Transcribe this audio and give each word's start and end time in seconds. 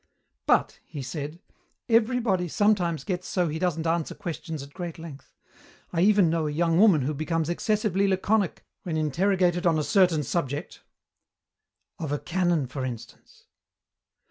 "But," 0.47 0.79
he 0.87 1.03
said, 1.03 1.39
"everybody 1.87 2.47
sometimes 2.47 3.03
gets 3.03 3.27
so 3.27 3.49
he 3.49 3.59
doesn't 3.59 3.85
answer 3.85 4.15
questions 4.15 4.63
at 4.63 4.73
great 4.73 4.97
length. 4.97 5.35
I 5.93 6.01
even 6.01 6.27
know 6.27 6.47
a 6.47 6.51
young 6.51 6.79
woman 6.79 7.03
who 7.03 7.13
becomes 7.13 7.49
excessively 7.49 8.07
laconic 8.07 8.65
when 8.81 8.97
interrogated 8.97 9.67
on 9.67 9.77
a 9.77 9.83
certain 9.83 10.23
subject." 10.23 10.81
"Of 11.99 12.11
a 12.11 12.17
canon, 12.17 12.65
for 12.65 12.83
instance." 12.83 13.45